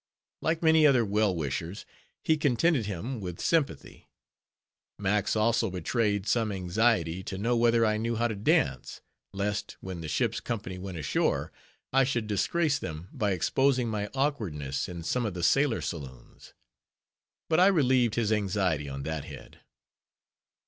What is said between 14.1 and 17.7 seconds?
awkwardness in some of the sailor saloons. But I